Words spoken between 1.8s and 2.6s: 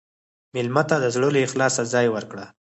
ځای ورکړه.